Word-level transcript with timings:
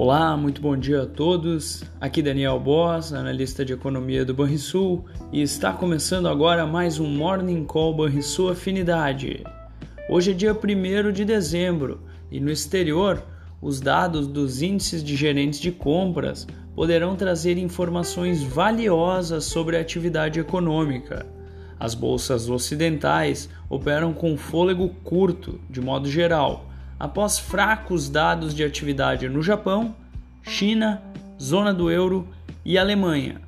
Olá, 0.00 0.36
muito 0.36 0.62
bom 0.62 0.76
dia 0.76 1.02
a 1.02 1.06
todos. 1.06 1.82
Aqui 2.00 2.22
Daniel 2.22 2.60
Boss, 2.60 3.12
analista 3.12 3.64
de 3.64 3.72
economia 3.72 4.24
do 4.24 4.32
Banrisul, 4.32 5.04
e 5.32 5.42
está 5.42 5.72
começando 5.72 6.28
agora 6.28 6.64
mais 6.64 7.00
um 7.00 7.08
Morning 7.08 7.64
Call 7.64 7.96
Banrisul 7.96 8.50
Afinidade. 8.50 9.42
Hoje 10.08 10.30
é 10.30 10.34
dia 10.34 10.52
1 10.52 11.10
de 11.10 11.24
dezembro 11.24 12.00
e 12.30 12.38
no 12.38 12.48
exterior, 12.48 13.24
os 13.60 13.80
dados 13.80 14.28
dos 14.28 14.62
índices 14.62 15.02
de 15.02 15.16
gerentes 15.16 15.58
de 15.58 15.72
compras 15.72 16.46
poderão 16.76 17.16
trazer 17.16 17.58
informações 17.58 18.40
valiosas 18.40 19.46
sobre 19.46 19.76
a 19.76 19.80
atividade 19.80 20.38
econômica. 20.38 21.26
As 21.76 21.96
bolsas 21.96 22.48
ocidentais 22.48 23.48
operam 23.68 24.12
com 24.12 24.36
fôlego 24.36 24.90
curto, 25.02 25.58
de 25.68 25.80
modo 25.80 26.08
geral 26.08 26.67
após 26.98 27.38
fracos 27.38 28.08
dados 28.08 28.54
de 28.54 28.64
atividade 28.64 29.28
no 29.28 29.42
Japão, 29.42 29.94
China, 30.42 31.02
zona 31.40 31.72
do 31.72 31.90
euro 31.90 32.26
e 32.64 32.76
Alemanha, 32.76 33.40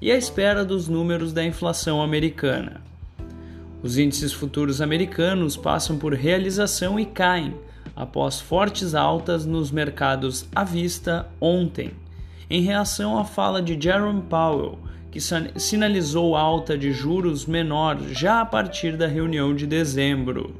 e 0.00 0.10
à 0.10 0.16
espera 0.16 0.64
dos 0.64 0.88
números 0.88 1.32
da 1.32 1.44
inflação 1.44 2.00
americana. 2.00 2.80
Os 3.82 3.98
índices 3.98 4.32
futuros 4.32 4.80
americanos 4.80 5.56
passam 5.56 5.98
por 5.98 6.14
realização 6.14 7.00
e 7.00 7.04
caem 7.04 7.54
após 7.96 8.40
fortes 8.40 8.94
altas 8.94 9.44
nos 9.44 9.70
mercados 9.70 10.46
à 10.54 10.64
vista 10.64 11.28
ontem, 11.40 11.90
em 12.48 12.62
reação 12.62 13.18
à 13.18 13.24
fala 13.24 13.60
de 13.60 13.80
Jerome 13.80 14.22
Powell, 14.22 14.78
que 15.10 15.20
sinalizou 15.20 16.36
alta 16.36 16.76
de 16.78 16.92
juros 16.92 17.44
menor 17.44 17.98
já 18.12 18.40
a 18.40 18.46
partir 18.46 18.96
da 18.96 19.06
reunião 19.06 19.54
de 19.54 19.66
dezembro. 19.66 20.54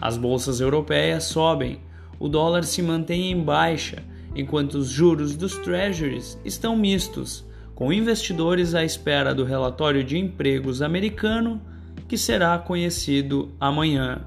As 0.00 0.16
bolsas 0.16 0.60
europeias 0.60 1.24
sobem, 1.24 1.80
o 2.18 2.28
dólar 2.28 2.64
se 2.64 2.80
mantém 2.80 3.30
em 3.30 3.40
baixa, 3.42 4.02
enquanto 4.34 4.74
os 4.74 4.88
juros 4.88 5.36
dos 5.36 5.56
treasuries 5.58 6.38
estão 6.44 6.76
mistos, 6.76 7.44
com 7.74 7.92
investidores 7.92 8.74
à 8.74 8.84
espera 8.84 9.34
do 9.34 9.44
relatório 9.44 10.04
de 10.04 10.18
empregos 10.18 10.82
americano, 10.82 11.60
que 12.08 12.16
será 12.16 12.58
conhecido 12.58 13.50
amanhã. 13.60 14.22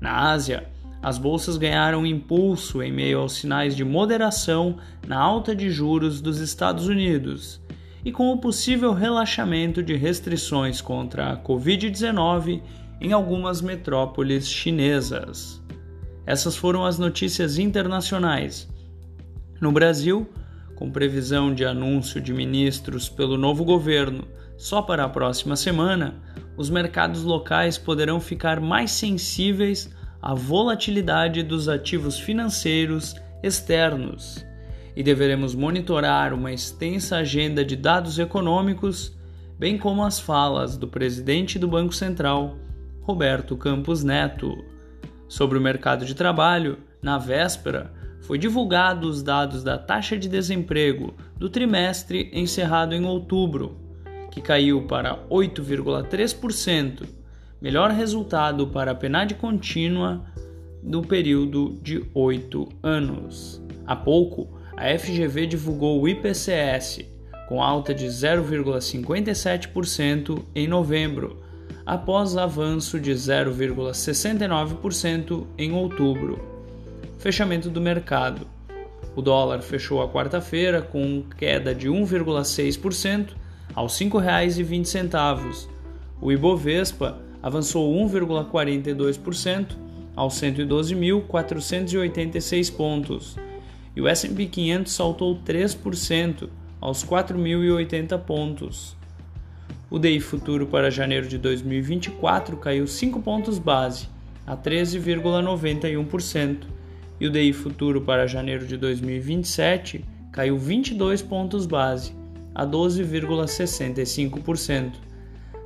Na 0.00 0.30
Ásia, 0.30 0.68
as 1.02 1.18
bolsas 1.18 1.56
ganharam 1.56 2.04
impulso 2.04 2.82
em 2.82 2.92
meio 2.92 3.20
aos 3.20 3.34
sinais 3.34 3.76
de 3.76 3.84
moderação 3.84 4.76
na 5.06 5.18
alta 5.18 5.54
de 5.54 5.70
juros 5.70 6.20
dos 6.20 6.40
Estados 6.40 6.88
Unidos 6.88 7.60
e 8.04 8.12
com 8.12 8.30
o 8.30 8.38
possível 8.38 8.92
relaxamento 8.92 9.82
de 9.82 9.94
restrições 9.96 10.80
contra 10.80 11.32
a 11.32 11.36
Covid-19 11.36 12.62
em 13.00 13.12
algumas 13.12 13.60
metrópoles 13.60 14.48
chinesas. 14.48 15.62
Essas 16.26 16.56
foram 16.56 16.84
as 16.84 16.98
notícias 16.98 17.58
internacionais. 17.58 18.68
No 19.60 19.70
Brasil, 19.70 20.28
com 20.74 20.90
previsão 20.90 21.54
de 21.54 21.64
anúncio 21.64 22.20
de 22.20 22.32
ministros 22.32 23.08
pelo 23.08 23.38
novo 23.38 23.64
governo 23.64 24.26
só 24.56 24.82
para 24.82 25.04
a 25.04 25.08
próxima 25.08 25.56
semana, 25.56 26.14
os 26.56 26.70
mercados 26.70 27.22
locais 27.22 27.76
poderão 27.76 28.20
ficar 28.20 28.60
mais 28.60 28.90
sensíveis 28.90 29.90
à 30.20 30.34
volatilidade 30.34 31.42
dos 31.42 31.68
ativos 31.68 32.18
financeiros 32.18 33.14
externos 33.42 34.44
e 34.96 35.02
deveremos 35.02 35.54
monitorar 35.54 36.32
uma 36.32 36.52
extensa 36.52 37.18
agenda 37.18 37.62
de 37.62 37.76
dados 37.76 38.18
econômicos, 38.18 39.14
bem 39.58 39.76
como 39.76 40.02
as 40.02 40.18
falas 40.18 40.78
do 40.78 40.88
presidente 40.88 41.58
do 41.58 41.68
Banco 41.68 41.94
Central, 41.94 42.56
Roberto 43.06 43.56
Campos 43.56 44.02
Neto. 44.02 44.64
Sobre 45.28 45.56
o 45.56 45.60
mercado 45.60 46.04
de 46.04 46.12
trabalho, 46.12 46.78
na 47.00 47.18
véspera, 47.18 47.92
foi 48.22 48.36
divulgado 48.36 49.08
os 49.08 49.22
dados 49.22 49.62
da 49.62 49.78
taxa 49.78 50.18
de 50.18 50.28
desemprego 50.28 51.14
do 51.36 51.48
trimestre 51.48 52.28
encerrado 52.32 52.96
em 52.96 53.04
outubro, 53.04 53.76
que 54.28 54.40
caiu 54.40 54.88
para 54.88 55.24
8,3%, 55.30 57.06
melhor 57.62 57.92
resultado 57.92 58.66
para 58.66 58.90
a 58.90 58.94
PNAD 58.94 59.34
contínua 59.34 60.24
do 60.82 61.00
período 61.00 61.78
de 61.80 62.04
oito 62.12 62.68
anos. 62.82 63.62
Há 63.86 63.94
pouco, 63.94 64.48
a 64.76 64.86
FGV 64.98 65.46
divulgou 65.46 66.02
o 66.02 66.08
IPCS, 66.08 67.04
com 67.48 67.62
alta 67.62 67.94
de 67.94 68.06
0,57% 68.06 70.42
em 70.56 70.66
novembro, 70.66 71.45
após 71.86 72.36
avanço 72.36 72.98
de 72.98 73.12
0,69% 73.12 75.46
em 75.56 75.72
outubro. 75.72 76.44
Fechamento 77.18 77.70
do 77.70 77.80
mercado. 77.80 78.48
O 79.14 79.22
dólar 79.22 79.62
fechou 79.62 80.02
a 80.02 80.08
quarta-feira 80.08 80.82
com 80.82 81.22
queda 81.38 81.72
de 81.72 81.88
1,6% 81.88 83.28
aos 83.74 83.96
R$ 83.98 84.06
5,20. 84.06 85.68
O 86.20 86.30
Ibovespa 86.32 87.20
avançou 87.42 87.94
1,42% 87.94 89.76
aos 90.16 90.34
112.486 90.40 92.74
pontos. 92.74 93.36
E 93.94 94.00
o 94.00 94.08
S&P 94.08 94.46
500 94.46 94.92
saltou 94.92 95.38
3% 95.46 96.48
aos 96.80 97.04
4.080 97.04 98.18
pontos. 98.18 98.96
O 99.88 100.00
DI 100.00 100.18
futuro 100.18 100.66
para 100.66 100.90
janeiro 100.90 101.28
de 101.28 101.38
2024 101.38 102.56
caiu 102.56 102.88
5 102.88 103.20
pontos 103.20 103.56
base, 103.56 104.08
a 104.44 104.56
13,91%, 104.56 106.64
e 107.20 107.28
o 107.28 107.30
DI 107.30 107.52
futuro 107.52 108.00
para 108.00 108.26
janeiro 108.26 108.66
de 108.66 108.76
2027 108.76 110.04
caiu 110.32 110.58
22 110.58 111.22
pontos 111.22 111.66
base, 111.66 112.12
a 112.52 112.66
12,65%. 112.66 114.94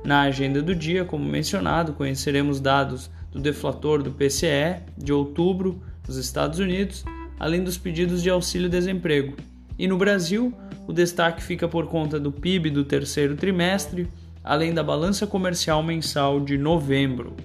Na 0.05 0.21
agenda 0.21 0.61
do 0.61 0.75
dia, 0.75 1.03
como 1.03 1.25
mencionado, 1.25 1.93
conheceremos 1.93 2.59
dados 2.59 3.09
do 3.31 3.39
deflator 3.39 4.03
do 4.03 4.11
PCE 4.11 4.83
de 4.95 5.11
outubro 5.11 5.81
nos 6.07 6.17
Estados 6.17 6.59
Unidos, 6.59 7.03
além 7.39 7.63
dos 7.63 7.75
pedidos 7.77 8.21
de 8.21 8.29
auxílio-desemprego. 8.29 9.35
E 9.79 9.87
no 9.87 9.97
Brasil, 9.97 10.53
o 10.87 10.93
destaque 10.93 11.43
fica 11.43 11.67
por 11.67 11.87
conta 11.87 12.19
do 12.19 12.31
PIB 12.31 12.69
do 12.69 12.83
terceiro 12.83 13.35
trimestre, 13.35 14.07
além 14.43 14.73
da 14.73 14.83
balança 14.83 15.27
comercial 15.27 15.83
mensal 15.83 16.39
de 16.39 16.57
novembro. 16.57 17.35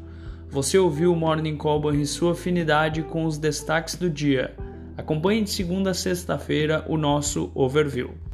Você 0.51 0.79
ouviu 0.79 1.13
o 1.13 1.17
Morning 1.17 1.57
Call 1.57 1.95
e 1.95 2.07
sua 2.07 2.33
afinidade 2.33 3.03
com 3.03 3.25
os 3.25 3.37
destaques 3.37 3.95
do 3.97 4.09
dia. 4.09 4.55
Acompanhe 4.97 5.43
de 5.43 5.51
segunda 5.51 5.91
a 5.91 5.95
sexta-feira 5.95 6.85
o 6.89 6.97
nosso 6.97 7.51
overview. 7.55 8.26